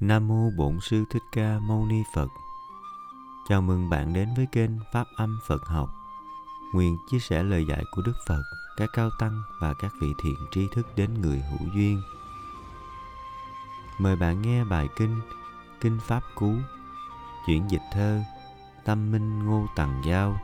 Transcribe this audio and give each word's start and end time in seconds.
Nam 0.00 0.28
mô 0.28 0.50
Bổn 0.50 0.80
sư 0.80 1.04
Thích 1.10 1.22
Ca 1.32 1.58
Mâu 1.58 1.86
Ni 1.86 2.02
Phật. 2.14 2.28
Chào 3.48 3.62
mừng 3.62 3.90
bạn 3.90 4.12
đến 4.12 4.28
với 4.36 4.46
kênh 4.52 4.70
Pháp 4.92 5.06
Âm 5.16 5.38
Phật 5.46 5.64
học. 5.66 5.88
Nguyện 6.72 6.98
chia 7.10 7.18
sẻ 7.18 7.42
lời 7.42 7.66
dạy 7.68 7.84
của 7.90 8.02
Đức 8.02 8.12
Phật, 8.26 8.42
các 8.76 8.90
cao 8.92 9.10
tăng 9.18 9.42
và 9.60 9.74
các 9.74 9.92
vị 10.00 10.12
thiện 10.22 10.34
tri 10.50 10.68
thức 10.72 10.86
đến 10.96 11.20
người 11.20 11.38
hữu 11.38 11.68
duyên. 11.74 12.02
Mời 13.98 14.16
bạn 14.16 14.42
nghe 14.42 14.64
bài 14.64 14.88
kinh 14.96 15.20
Kinh 15.80 15.98
Pháp 16.00 16.22
Cú, 16.34 16.54
chuyển 17.46 17.70
dịch 17.70 17.82
thơ 17.92 18.22
Tâm 18.84 19.12
Minh 19.12 19.46
Ngô 19.46 19.66
Tằng 19.76 20.02
Giao, 20.06 20.40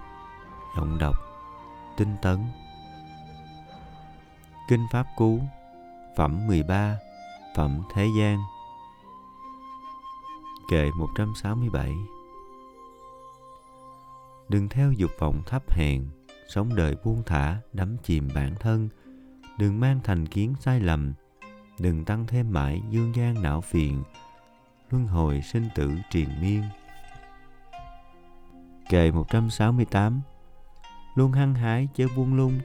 giọng 0.77 0.98
đọc 0.98 1.16
Tinh 1.96 2.16
Tấn. 2.23 2.39
Kinh 4.68 4.86
Pháp 4.93 5.07
Cú, 5.16 5.41
phẩm 6.16 6.46
13, 6.46 6.96
phẩm 7.57 7.82
Thế 7.95 8.09
gian 8.18 8.39
Kệ 10.69 10.91
167 10.91 11.93
Đừng 14.49 14.68
theo 14.68 14.93
dục 14.93 15.11
vọng 15.18 15.43
thấp 15.46 15.71
hèn, 15.71 16.07
sống 16.49 16.75
đời 16.75 16.96
buông 17.05 17.22
thả, 17.27 17.61
đắm 17.72 17.96
chìm 18.03 18.29
bản 18.35 18.55
thân. 18.61 18.89
Đừng 19.58 19.81
mang 19.81 20.00
thành 20.05 20.27
kiến 20.27 20.55
sai 20.61 20.81
lầm, 20.81 21.13
đừng 21.79 22.05
tăng 22.05 22.27
thêm 22.27 22.53
mãi 22.53 22.82
dương 22.91 23.14
gian 23.14 23.43
não 23.43 23.61
phiền, 23.61 24.03
luân 24.91 25.07
hồi 25.07 25.43
sinh 25.43 25.69
tử 25.75 25.93
triền 26.11 26.29
miên. 26.41 26.63
Kệ 28.89 29.11
168 29.11 30.21
Luôn 31.14 31.33
hăng 31.33 31.55
hái 31.55 31.89
chớ 31.94 32.06
buông 32.17 32.34
lung, 32.34 32.61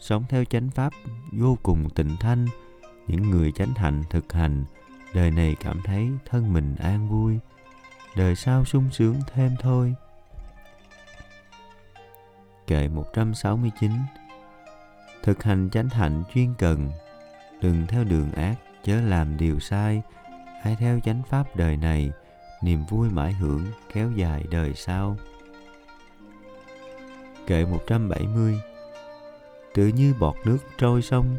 sống 0.00 0.24
theo 0.28 0.44
chánh 0.44 0.70
pháp 0.70 0.92
vô 1.32 1.58
cùng 1.62 1.90
tịnh 1.90 2.16
thanh. 2.20 2.46
Những 3.06 3.30
người 3.30 3.52
chánh 3.52 3.74
hạnh 3.74 4.02
thực 4.10 4.32
hành, 4.32 4.64
đời 5.14 5.30
này 5.30 5.56
cảm 5.60 5.80
thấy 5.84 6.10
thân 6.24 6.52
mình 6.52 6.76
an 6.76 7.08
vui, 7.08 7.38
đời 8.16 8.36
sau 8.36 8.64
sung 8.64 8.90
sướng 8.92 9.16
thêm 9.32 9.50
thôi. 9.60 9.94
Kệ 12.66 12.88
169 12.88 13.90
thực 15.22 15.42
hành 15.42 15.70
chánh 15.72 15.88
hạnh 15.88 16.22
chuyên 16.34 16.54
cần, 16.58 16.90
đừng 17.60 17.86
theo 17.86 18.04
đường 18.04 18.32
ác, 18.32 18.54
chớ 18.84 19.00
làm 19.00 19.36
điều 19.36 19.60
sai, 19.60 20.02
hãy 20.62 20.76
theo 20.76 21.00
chánh 21.00 21.22
pháp 21.28 21.56
đời 21.56 21.76
này, 21.76 22.10
niềm 22.62 22.84
vui 22.84 23.10
mãi 23.10 23.32
hưởng 23.32 23.66
kéo 23.92 24.10
dài 24.10 24.44
đời 24.50 24.72
sau. 24.74 25.16
Kệ 27.46 27.64
170 27.64 28.60
tự 29.74 29.86
như 29.86 30.14
bọt 30.20 30.34
nước 30.44 30.58
trôi 30.78 31.02
sông, 31.02 31.36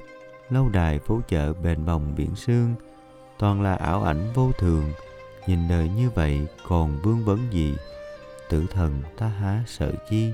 lâu 0.50 0.70
đài 0.70 1.00
phố 1.00 1.22
chợ 1.28 1.54
bền 1.54 1.86
bồng 1.86 2.14
biển 2.16 2.36
sương 2.36 2.76
toàn 3.44 3.62
là 3.62 3.76
ảo 3.76 4.04
ảnh 4.04 4.32
vô 4.34 4.52
thường. 4.58 4.94
Nhìn 5.48 5.68
đời 5.68 5.90
như 5.90 6.10
vậy, 6.10 6.48
còn 6.68 7.00
vương 7.04 7.26
vấn 7.26 7.54
gì? 7.54 7.76
Tử 8.50 8.66
thần 8.74 9.04
ta 9.18 9.28
há 9.28 9.64
sợ 9.68 9.92
chi? 10.10 10.32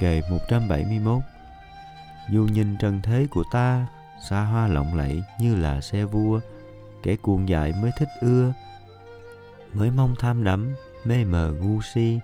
Kệ 0.00 0.22
171 0.30 1.22
dù 2.30 2.46
nhìn 2.52 2.76
trần 2.76 3.00
thế 3.02 3.26
của 3.30 3.44
ta, 3.52 3.86
xa 4.28 4.44
hoa 4.44 4.68
lộng 4.68 4.94
lẫy 4.94 5.22
như 5.40 5.56
là 5.56 5.80
xe 5.80 6.04
vua, 6.04 6.40
kẻ 7.02 7.16
cuồng 7.16 7.48
dại 7.48 7.72
mới 7.82 7.90
thích 7.98 8.10
ưa, 8.20 8.52
mới 9.72 9.90
mong 9.90 10.14
tham 10.18 10.44
đắm, 10.44 10.74
mê 11.04 11.24
mờ 11.24 11.52
ngu 11.60 11.82
si. 11.82 12.18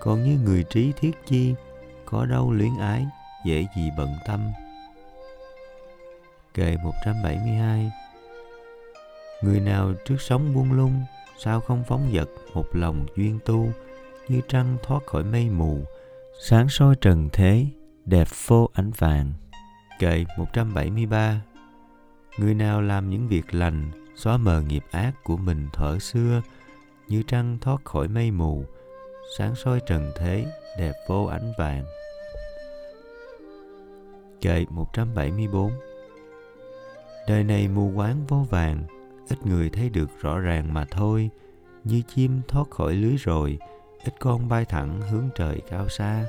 Còn 0.00 0.24
như 0.24 0.38
người 0.44 0.64
trí 0.70 0.92
thiết 0.92 1.12
chi, 1.26 1.54
có 2.04 2.26
đâu 2.26 2.52
luyến 2.52 2.78
ái, 2.80 3.06
dễ 3.44 3.66
gì 3.76 3.90
bận 3.96 4.16
tâm? 4.26 4.52
Kệ 6.58 6.76
172 6.82 7.90
Người 9.42 9.60
nào 9.60 9.92
trước 10.04 10.16
sống 10.20 10.54
buông 10.54 10.72
lung, 10.72 11.02
Sao 11.38 11.60
không 11.60 11.84
phóng 11.88 12.10
dật 12.14 12.28
một 12.54 12.66
lòng 12.72 13.06
duyên 13.16 13.38
tu, 13.44 13.72
Như 14.28 14.40
trăng 14.48 14.76
thoát 14.82 15.06
khỏi 15.06 15.24
mây 15.24 15.48
mù, 15.50 15.84
Sáng 16.40 16.68
soi 16.68 16.94
trần 17.00 17.28
thế, 17.32 17.66
Đẹp 18.04 18.28
phô 18.28 18.70
ánh 18.72 18.90
vàng. 18.90 19.32
Kệ 19.98 20.24
173 20.38 21.42
Người 22.38 22.54
nào 22.54 22.82
làm 22.82 23.10
những 23.10 23.28
việc 23.28 23.54
lành, 23.54 23.90
Xóa 24.16 24.36
mờ 24.36 24.60
nghiệp 24.60 24.84
ác 24.90 25.12
của 25.24 25.36
mình 25.36 25.68
thở 25.72 25.98
xưa, 25.98 26.42
Như 27.08 27.22
trăng 27.22 27.58
thoát 27.60 27.84
khỏi 27.84 28.08
mây 28.08 28.30
mù, 28.30 28.64
Sáng 29.38 29.54
soi 29.54 29.80
trần 29.86 30.12
thế, 30.16 30.46
Đẹp 30.78 30.92
vô 31.08 31.24
ánh 31.24 31.52
vàng. 31.58 31.84
Kệ 34.40 34.64
174 34.70 35.70
Đời 37.28 37.44
này 37.44 37.68
mù 37.68 37.92
quáng 37.96 38.26
vô 38.28 38.46
vàng, 38.50 38.84
ít 39.28 39.46
người 39.46 39.70
thấy 39.70 39.88
được 39.88 40.10
rõ 40.20 40.38
ràng 40.38 40.74
mà 40.74 40.84
thôi. 40.90 41.30
Như 41.84 42.02
chim 42.14 42.40
thoát 42.48 42.70
khỏi 42.70 42.94
lưới 42.94 43.16
rồi, 43.16 43.58
ít 44.04 44.14
con 44.20 44.48
bay 44.48 44.64
thẳng 44.64 45.00
hướng 45.10 45.28
trời 45.34 45.60
cao 45.70 45.88
xa. 45.88 46.26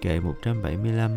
Kệ 0.00 0.20
175 0.20 1.10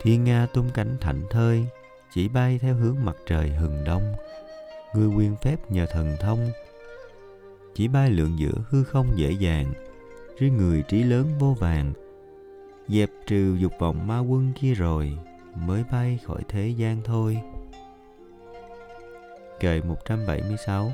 Thiên 0.00 0.24
Nga 0.24 0.46
tung 0.54 0.70
cánh 0.74 0.96
thảnh 1.00 1.22
thơi, 1.30 1.66
Chỉ 2.14 2.28
bay 2.28 2.58
theo 2.58 2.74
hướng 2.74 2.96
mặt 3.04 3.16
trời 3.26 3.48
hừng 3.50 3.84
đông. 3.84 4.14
Người 4.94 5.08
quyền 5.08 5.36
phép 5.36 5.70
nhờ 5.70 5.86
thần 5.86 6.16
thông, 6.20 6.50
Chỉ 7.74 7.88
bay 7.88 8.10
lượn 8.10 8.38
giữa 8.38 8.54
hư 8.68 8.84
không 8.84 9.06
dễ 9.16 9.30
dàng. 9.30 9.72
Riêng 10.38 10.56
người 10.56 10.82
trí 10.82 11.02
lớn 11.02 11.26
vô 11.38 11.56
vàng, 11.58 11.92
Dẹp 12.88 13.10
trừ 13.26 13.56
dục 13.60 13.72
vọng 13.78 14.06
ma 14.06 14.18
quân 14.20 14.52
kia 14.60 14.74
rồi. 14.74 15.18
Mới 15.56 15.84
bay 15.92 16.18
khỏi 16.26 16.42
thế 16.48 16.68
gian 16.68 17.02
thôi. 17.04 17.42
Kệ 19.60 19.80
176 19.80 20.92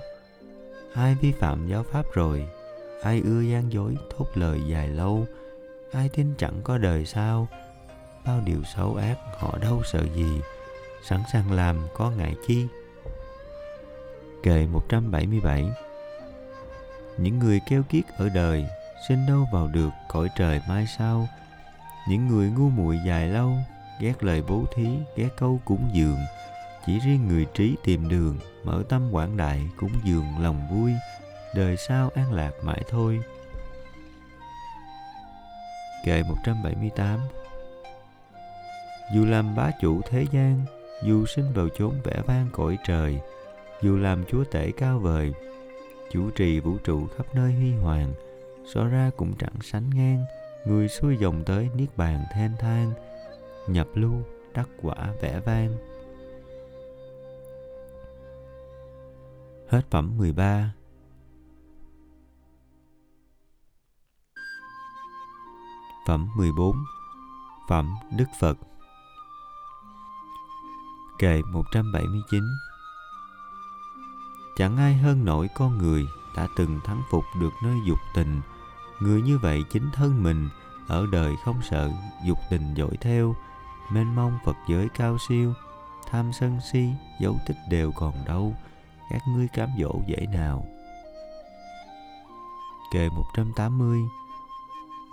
Ai 0.95 1.15
vi 1.15 1.33
phạm 1.33 1.69
giáo 1.69 1.83
pháp 1.83 2.07
rồi 2.15 2.49
Ai 3.03 3.23
ưa 3.25 3.41
gian 3.41 3.73
dối 3.73 3.97
thốt 4.11 4.27
lời 4.35 4.61
dài 4.69 4.89
lâu 4.89 5.27
Ai 5.93 6.09
tin 6.09 6.35
chẳng 6.39 6.61
có 6.65 6.79
đời 6.79 7.07
sao, 7.07 7.49
Bao 8.27 8.41
điều 8.45 8.63
xấu 8.77 8.95
ác 8.95 9.19
họ 9.39 9.59
đâu 9.59 9.83
sợ 9.85 10.03
gì 10.15 10.41
Sẵn 11.05 11.21
sàng 11.33 11.53
làm 11.53 11.77
có 11.95 12.11
ngại 12.11 12.35
chi. 12.47 12.67
Kệ 14.43 14.67
177 14.67 15.65
Những 17.19 17.39
người 17.39 17.61
keo 17.69 17.83
kiết 17.83 18.05
ở 18.17 18.29
đời 18.29 18.67
Sinh 19.09 19.27
đâu 19.29 19.47
vào 19.53 19.69
được 19.69 19.91
cõi 20.09 20.29
trời 20.37 20.61
mai 20.69 20.87
sau 20.99 21.29
Những 22.09 22.29
người 22.29 22.51
ngu 22.51 22.69
muội 22.69 22.99
dài 23.07 23.29
lâu 23.29 23.53
Ghét 24.03 24.25
lời 24.25 24.43
bố 24.49 24.65
thí 24.75 24.87
Ghét 25.17 25.29
câu 25.37 25.61
cúng 25.65 25.91
dường. 25.93 26.19
Chỉ 26.87 26.99
riêng 26.99 27.29
người 27.29 27.47
trí 27.55 27.77
tìm 27.85 28.09
đường, 28.09 28.39
mở 28.65 28.83
tâm 28.89 29.09
quảng 29.13 29.37
đại 29.37 29.61
cúng 29.77 29.93
dường 30.05 30.39
lòng 30.41 30.69
vui. 30.71 30.93
Đời 31.55 31.77
sau 31.77 32.11
an 32.15 32.33
lạc 32.33 32.53
mãi 32.63 32.83
thôi. 32.89 33.21
Kệ 36.05 36.23
178 36.23 37.21
dù 39.15 39.25
làm 39.25 39.55
bá 39.55 39.71
chủ 39.81 40.01
thế 40.09 40.27
gian, 40.33 40.65
dù 41.03 41.27
sinh 41.27 41.53
vào 41.55 41.69
chốn 41.79 41.95
vẻ 42.05 42.23
vang 42.27 42.49
cõi 42.53 42.79
trời, 42.87 43.19
dù 43.83 43.97
làm 43.97 44.25
chúa 44.25 44.45
tể 44.45 44.71
cao 44.77 44.99
vời, 44.99 45.33
chủ 46.13 46.31
trì 46.31 46.61
vũ 46.61 46.77
trụ 46.85 47.07
khắp 47.17 47.35
nơi 47.35 47.53
huy 47.53 47.73
hoàng, 47.73 48.13
so 48.75 48.85
ra 48.85 49.11
cũng 49.17 49.33
chẳng 49.39 49.63
sánh 49.63 49.91
ngang. 49.95 50.25
Người 50.65 50.89
xuôi 50.89 51.17
dòng 51.17 51.45
tới 51.45 51.69
niết 51.77 51.97
bàn 51.97 52.25
than 52.33 52.51
thang 52.59 52.93
nhập 53.67 53.89
lưu 53.95 54.23
đắc 54.55 54.69
quả 54.83 54.95
vẻ 55.21 55.41
vang. 55.47 55.77
Hết 59.69 59.83
phẩm 59.91 60.19
13 60.19 60.73
Phẩm 66.07 66.29
14 66.37 66.77
Phẩm 67.69 67.95
Đức 68.17 68.29
Phật. 68.41 68.59
Kệ 71.19 71.43
179 71.53 72.43
Chẳng 74.57 74.77
ai 74.77 74.95
hơn 74.97 75.25
nổi 75.25 75.49
con 75.55 75.79
người 75.79 76.07
đã 76.37 76.49
từng 76.57 76.81
thắng 76.85 77.03
phục 77.11 77.25
được 77.41 77.53
nơi 77.63 77.77
dục 77.87 77.99
tình. 78.15 78.41
Người 79.01 79.23
như 79.23 79.39
vậy 79.39 79.65
chính 79.71 79.91
thân 79.93 80.23
mình 80.23 80.49
ở 80.89 81.07
đời 81.13 81.35
không 81.45 81.63
sợ 81.63 81.91
dục 82.27 82.39
tình 82.51 82.75
dội 82.77 82.97
theo, 83.01 83.37
mênh 83.93 84.17
mông 84.17 84.39
Phật 84.45 84.57
giới 84.69 84.89
cao 84.95 85.17
siêu, 85.29 85.53
tham 86.11 86.33
sân 86.33 86.59
si, 86.73 86.89
dấu 87.21 87.37
tích 87.47 87.57
đều 87.71 87.93
còn 87.93 88.15
đâu, 88.27 88.55
các 89.11 89.23
ngươi 89.29 89.49
cám 89.49 89.69
dỗ 89.81 90.01
dễ 90.07 90.27
nào. 90.33 90.67
Kệ 92.93 93.09
180 93.09 94.01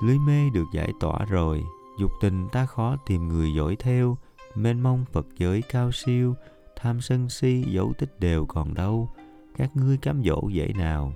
Lưới 0.03 0.17
mê 0.19 0.49
được 0.49 0.65
giải 0.73 0.93
tỏa 0.99 1.25
rồi, 1.25 1.63
dục 1.99 2.11
tình 2.21 2.49
ta 2.49 2.65
khó 2.65 2.95
tìm 3.05 3.27
người 3.27 3.53
dõi 3.53 3.75
theo, 3.79 4.17
mênh 4.55 4.81
mông 4.81 5.05
Phật 5.11 5.27
giới 5.37 5.61
cao 5.61 5.91
siêu, 5.91 6.35
tham 6.75 7.01
sân 7.01 7.29
si 7.29 7.63
dấu 7.67 7.93
tích 7.97 8.19
đều 8.19 8.45
còn 8.45 8.73
đâu, 8.73 9.09
các 9.57 9.69
ngươi 9.73 9.97
cám 9.97 10.23
dỗ 10.23 10.49
dễ 10.49 10.67
nào. 10.75 11.13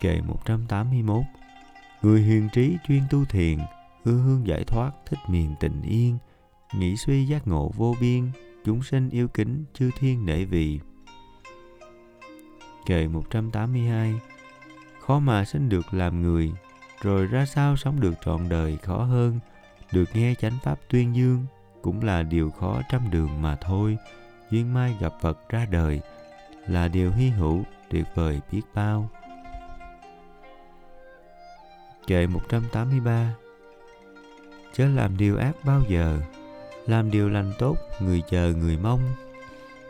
Kệ 0.00 0.20
181 0.20 1.22
Người 2.02 2.20
hiền 2.20 2.48
trí 2.52 2.76
chuyên 2.88 3.02
tu 3.10 3.24
thiền, 3.24 3.58
ưa 4.04 4.12
hương 4.12 4.46
giải 4.46 4.64
thoát, 4.64 4.90
thích 5.06 5.18
miền 5.28 5.54
tình 5.60 5.82
yên, 5.82 6.18
nghĩ 6.74 6.96
suy 6.96 7.26
giác 7.26 7.48
ngộ 7.48 7.70
vô 7.76 7.94
biên 8.00 8.30
chúng 8.64 8.82
sinh 8.82 9.10
yêu 9.10 9.28
kính 9.28 9.64
chư 9.74 9.90
thiên 9.98 10.26
nể 10.26 10.44
vì 10.44 10.80
kệ 12.86 13.08
182 13.08 14.14
khó 15.00 15.18
mà 15.18 15.44
sinh 15.44 15.68
được 15.68 15.94
làm 15.94 16.22
người 16.22 16.52
rồi 17.02 17.26
ra 17.26 17.46
sao 17.46 17.76
sống 17.76 18.00
được 18.00 18.14
trọn 18.24 18.48
đời 18.48 18.76
khó 18.76 19.04
hơn 19.04 19.40
được 19.92 20.04
nghe 20.14 20.34
chánh 20.34 20.58
pháp 20.62 20.78
tuyên 20.88 21.16
dương 21.16 21.46
cũng 21.82 22.04
là 22.04 22.22
điều 22.22 22.50
khó 22.50 22.80
trăm 22.90 23.10
đường 23.10 23.42
mà 23.42 23.56
thôi. 23.56 23.98
Duyên 24.50 24.74
mai 24.74 24.96
gặp 25.00 25.12
Phật 25.20 25.48
ra 25.48 25.66
đời 25.70 26.00
là 26.68 26.88
điều 26.88 27.12
hy 27.12 27.28
hữu 27.28 27.64
tuyệt 27.90 28.04
vời 28.14 28.40
biết 28.52 28.62
bao. 28.74 29.10
Kệ 32.06 32.26
183 32.26 33.34
Chớ 34.72 34.88
làm 34.88 35.16
điều 35.16 35.38
ác 35.38 35.52
bao 35.64 35.82
giờ. 35.88 36.18
Làm 36.86 37.10
điều 37.10 37.28
lành 37.28 37.52
tốt, 37.58 37.76
Người 38.00 38.22
chờ 38.30 38.52
người 38.56 38.76
mong. 38.76 39.00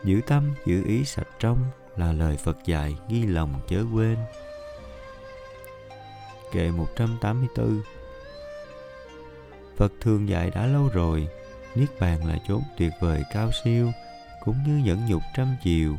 Giữ 0.03 0.21
tâm, 0.27 0.53
giữ 0.65 0.83
ý 0.85 1.05
sạch 1.05 1.27
trong 1.39 1.57
Là 1.97 2.11
lời 2.11 2.37
Phật 2.37 2.57
dạy, 2.65 2.97
ghi 3.09 3.25
lòng 3.25 3.53
chớ 3.67 3.83
quên. 3.93 4.17
Kệ 6.51 6.71
184 6.71 7.81
Phật 9.77 9.91
thường 10.01 10.29
dạy 10.29 10.49
đã 10.49 10.65
lâu 10.65 10.89
rồi, 10.93 11.27
Niết 11.75 11.89
bàn 11.99 12.25
là 12.25 12.37
chốn 12.47 12.61
tuyệt 12.77 12.93
vời 13.01 13.23
cao 13.33 13.49
siêu, 13.63 13.91
Cũng 14.43 14.55
như 14.65 14.83
nhẫn 14.85 15.05
nhục 15.05 15.21
trăm 15.35 15.55
chiều. 15.63 15.95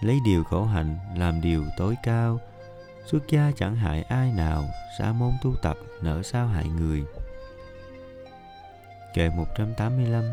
Lấy 0.00 0.18
điều 0.26 0.44
khổ 0.44 0.64
hạnh, 0.64 0.96
làm 1.16 1.40
điều 1.40 1.64
tối 1.76 1.94
cao. 2.02 2.40
Xuất 3.06 3.28
gia 3.28 3.52
chẳng 3.56 3.76
hại 3.76 4.02
ai 4.02 4.32
nào, 4.32 4.64
Sa 4.98 5.12
môn 5.12 5.32
tu 5.42 5.54
tập 5.62 5.76
nỡ 6.02 6.22
sao 6.22 6.46
hại 6.46 6.68
người. 6.68 7.04
Kệ 9.14 9.30
185 9.30 10.24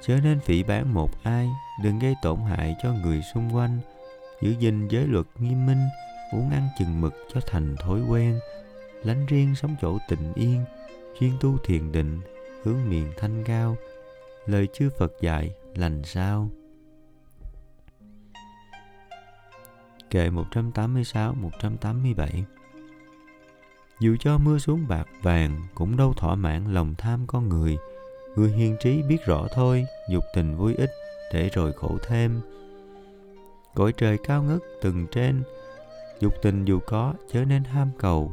Chớ 0.00 0.18
nên 0.22 0.40
phỉ 0.40 0.62
bán 0.62 0.94
một 0.94 1.10
ai, 1.22 1.48
Đừng 1.82 1.98
gây 1.98 2.14
tổn 2.22 2.38
hại 2.40 2.76
cho 2.82 2.92
người 2.92 3.22
xung 3.34 3.54
quanh. 3.54 3.78
Giữ 4.40 4.50
gìn 4.50 4.88
giới 4.88 5.06
luật 5.06 5.26
nghiêm 5.38 5.66
minh, 5.66 5.88
Uống 6.32 6.50
ăn 6.50 6.68
chừng 6.78 7.00
mực 7.00 7.14
cho 7.34 7.40
thành 7.46 7.76
thói 7.76 8.00
quen. 8.00 8.40
Lánh 9.04 9.26
riêng 9.26 9.54
sống 9.54 9.76
chỗ 9.80 9.98
tịnh 10.08 10.32
yên, 10.34 10.64
Chuyên 11.20 11.32
tu 11.40 11.58
thiền 11.58 11.92
định, 11.92 12.20
Hướng 12.62 12.88
miệng 12.88 13.12
thanh 13.16 13.44
cao. 13.44 13.76
Lời 14.46 14.68
chư 14.72 14.90
Phật 14.98 15.12
dạy, 15.20 15.50
lành 15.74 16.02
sao? 16.04 16.50
Kệ 20.10 20.30
186 20.30 21.34
187 21.34 22.44
dù 24.02 24.16
cho 24.20 24.38
mưa 24.38 24.58
xuống 24.58 24.84
bạc 24.88 25.08
vàng 25.22 25.60
cũng 25.74 25.96
đâu 25.96 26.12
thỏa 26.16 26.34
mãn 26.34 26.74
lòng 26.74 26.94
tham 26.98 27.26
con 27.26 27.48
người. 27.48 27.78
Người 28.36 28.50
hiền 28.50 28.76
trí 28.80 29.02
biết 29.02 29.16
rõ 29.26 29.46
thôi, 29.54 29.84
dục 30.10 30.24
tình 30.34 30.56
vui 30.56 30.74
ích 30.74 30.90
để 31.32 31.48
rồi 31.52 31.72
khổ 31.72 31.98
thêm. 32.06 32.40
Cõi 33.74 33.92
trời 33.96 34.18
cao 34.18 34.42
ngất 34.42 34.58
từng 34.80 35.06
trên, 35.12 35.42
dục 36.20 36.32
tình 36.42 36.64
dù 36.64 36.80
có 36.86 37.14
chớ 37.32 37.44
nên 37.44 37.64
ham 37.64 37.90
cầu. 37.98 38.32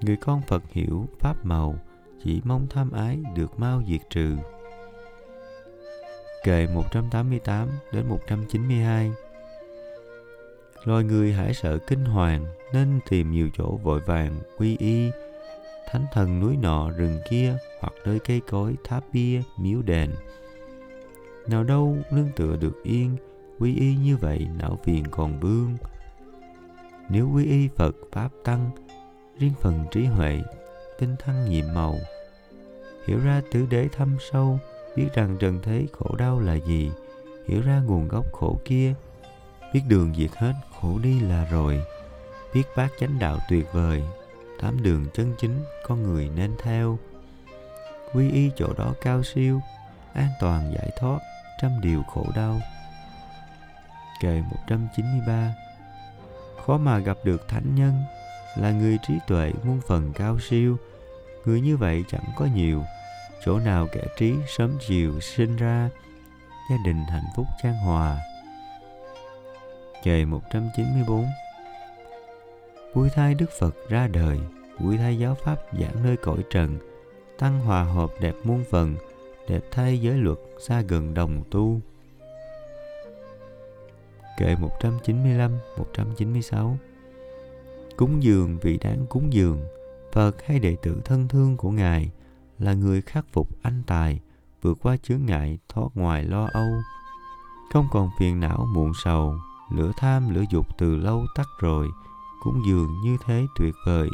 Người 0.00 0.16
con 0.16 0.42
Phật 0.48 0.62
hiểu 0.70 1.06
pháp 1.18 1.44
màu, 1.44 1.78
chỉ 2.24 2.40
mong 2.44 2.66
tham 2.70 2.92
ái 2.92 3.18
được 3.34 3.58
mau 3.58 3.82
diệt 3.88 4.00
trừ. 4.10 4.36
Kệ 6.44 6.66
188 6.74 7.68
đến 7.92 8.08
192 8.08 9.12
loài 10.84 11.04
người 11.04 11.32
hãy 11.32 11.54
sợ 11.54 11.78
kinh 11.78 12.04
hoàng, 12.04 12.46
nên 12.72 13.00
tìm 13.10 13.30
nhiều 13.30 13.48
chỗ 13.56 13.76
vội 13.82 14.00
vàng 14.00 14.40
quy 14.58 14.76
y. 14.76 15.10
Thánh 15.90 16.06
thần 16.12 16.40
núi 16.40 16.56
nọ, 16.56 16.90
rừng 16.90 17.18
kia, 17.30 17.56
hoặc 17.80 17.92
nơi 18.04 18.18
cây 18.18 18.40
cối, 18.50 18.74
tháp 18.84 19.04
bia, 19.12 19.42
miếu 19.58 19.82
đền. 19.82 20.10
Nào 21.46 21.64
đâu 21.64 21.96
nương 22.10 22.28
tựa 22.36 22.56
được 22.56 22.82
yên, 22.82 23.16
quy 23.58 23.76
y 23.76 23.96
như 23.96 24.16
vậy, 24.16 24.46
não 24.58 24.78
phiền 24.84 25.04
còn 25.10 25.40
vương. 25.40 25.76
Nếu 27.08 27.30
quy 27.34 27.44
y 27.44 27.68
phật 27.68 27.96
pháp 28.12 28.28
tăng, 28.44 28.70
riêng 29.38 29.52
phần 29.60 29.84
trí 29.90 30.04
huệ, 30.04 30.42
tinh 30.98 31.16
thăng 31.18 31.50
nhiệm 31.50 31.74
màu, 31.74 31.98
hiểu 33.06 33.18
ra 33.24 33.42
tứ 33.50 33.66
đế 33.70 33.88
thâm 33.88 34.16
sâu, 34.32 34.58
biết 34.96 35.08
rằng 35.14 35.36
trần 35.40 35.58
thế 35.62 35.86
khổ 35.92 36.16
đau 36.18 36.40
là 36.40 36.54
gì, 36.54 36.90
hiểu 37.46 37.62
ra 37.62 37.82
nguồn 37.86 38.08
gốc 38.08 38.32
khổ 38.32 38.58
kia, 38.64 38.94
biết 39.72 39.80
đường 39.88 40.14
diệt 40.16 40.30
hết 40.36 40.52
khổ 40.84 40.98
đi 40.98 41.20
là 41.20 41.44
rồi. 41.50 41.82
Biết 42.54 42.62
bác 42.76 42.88
chánh 43.00 43.18
đạo 43.18 43.38
tuyệt 43.48 43.66
vời 43.72 44.02
tám 44.60 44.82
đường 44.82 45.06
chân 45.14 45.34
chính, 45.38 45.64
con 45.86 46.02
người 46.02 46.30
nên 46.36 46.54
theo. 46.62 46.98
Quy 48.12 48.30
y 48.30 48.50
chỗ 48.56 48.72
đó 48.78 48.94
cao 49.00 49.22
siêu, 49.22 49.60
an 50.14 50.28
toàn 50.40 50.74
giải 50.74 50.90
thoát, 50.98 51.18
trăm 51.62 51.80
điều 51.80 52.02
khổ 52.02 52.26
đau. 52.36 52.60
Kệ 54.20 54.42
193 54.50 55.54
khó 56.66 56.78
mà 56.78 56.98
gặp 56.98 57.16
được 57.24 57.48
thánh 57.48 57.74
nhân, 57.74 58.02
là 58.56 58.70
người 58.70 58.98
trí 59.06 59.14
tuệ 59.26 59.52
muôn 59.62 59.80
phần 59.86 60.12
cao 60.12 60.38
siêu. 60.40 60.76
Người 61.44 61.60
như 61.60 61.76
vậy 61.76 62.04
chẳng 62.10 62.24
có 62.36 62.46
nhiều, 62.54 62.84
chỗ 63.44 63.58
nào 63.58 63.88
kẻ 63.92 64.02
trí 64.18 64.34
sớm 64.56 64.78
chiều 64.86 65.20
sinh 65.20 65.56
ra, 65.56 65.90
gia 66.70 66.76
đình 66.84 67.04
hạnh 67.10 67.26
phúc 67.36 67.46
chan 67.62 67.74
hòa. 67.74 68.33
Kệ 70.04 70.24
194 70.24 71.26
Vui 72.94 73.08
thai 73.10 73.34
Đức 73.34 73.50
Phật 73.58 73.88
ra 73.88 74.08
đời, 74.08 74.38
vui 74.78 74.96
thai 74.96 75.18
giáo 75.18 75.34
pháp 75.34 75.56
giảng 75.80 76.04
nơi 76.04 76.16
cõi 76.16 76.38
trần, 76.50 76.78
tăng 77.38 77.60
hòa 77.60 77.84
hợp 77.84 78.10
đẹp 78.20 78.34
muôn 78.44 78.64
phần, 78.70 78.96
đẹp 79.48 79.60
thay 79.70 80.00
giới 80.00 80.18
luật 80.18 80.38
xa 80.60 80.80
gần 80.80 81.14
đồng 81.14 81.42
tu. 81.50 81.80
Kệ 84.38 84.56
195, 84.56 85.58
196 85.78 86.78
Cúng 87.96 88.22
dường 88.22 88.58
vị 88.58 88.78
đáng 88.78 89.06
cúng 89.08 89.32
dường, 89.32 89.60
Phật 90.12 90.42
hay 90.42 90.58
đệ 90.58 90.76
tử 90.82 91.00
thân 91.04 91.28
thương 91.28 91.56
của 91.56 91.70
Ngài 91.70 92.10
là 92.58 92.74
người 92.74 93.02
khắc 93.02 93.24
phục 93.32 93.48
anh 93.62 93.82
tài, 93.86 94.20
vượt 94.62 94.78
qua 94.82 94.96
chướng 94.96 95.26
ngại 95.26 95.58
thoát 95.68 95.88
ngoài 95.94 96.24
lo 96.24 96.48
âu, 96.52 96.70
không 97.72 97.86
còn 97.92 98.10
phiền 98.18 98.40
não 98.40 98.66
muộn 98.74 98.92
sầu 99.04 99.34
lửa 99.76 99.92
tham 99.96 100.34
lửa 100.34 100.44
dục 100.50 100.66
từ 100.78 100.96
lâu 100.96 101.26
tắt 101.34 101.48
rồi, 101.58 101.90
cũng 102.40 102.62
dường 102.66 103.00
như 103.00 103.16
thế 103.24 103.46
tuyệt 103.58 103.74
vời 103.86 104.10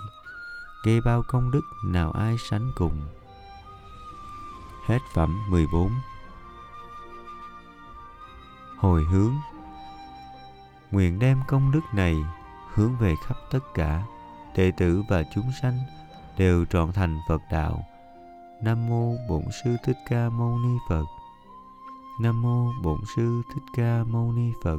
gây 0.83 1.01
bao 1.01 1.23
công 1.29 1.51
đức 1.51 1.63
nào 1.85 2.11
ai 2.11 2.37
sánh 2.39 2.71
cùng 2.77 3.01
hết 4.87 4.99
phẩm 5.15 5.51
14 5.51 5.91
hồi 8.77 9.05
hướng 9.05 9.35
nguyện 10.91 11.19
đem 11.19 11.41
công 11.49 11.73
đức 11.73 11.81
này 11.95 12.17
hướng 12.75 12.97
về 12.97 13.15
khắp 13.27 13.37
tất 13.51 13.75
cả 13.75 14.03
đệ 14.57 14.71
tử 14.71 15.03
và 15.09 15.23
chúng 15.35 15.51
sanh 15.63 15.79
đều 16.39 16.65
trọn 16.65 16.93
thành 16.93 17.21
Phật 17.29 17.43
đạo. 17.51 17.85
Nam 18.63 18.89
mô 18.89 19.15
Bổn 19.29 19.43
sư 19.65 19.77
Thích 19.85 19.97
Ca 20.09 20.29
Mâu 20.29 20.59
Ni 20.59 20.79
Phật. 20.89 21.05
Nam 22.21 22.43
mô 22.43 22.73
Bổn 22.83 23.01
sư 23.17 23.43
Thích 23.55 23.63
Ca 23.77 24.05
Mâu 24.05 24.33
Ni 24.33 24.53
Phật. 24.65 24.79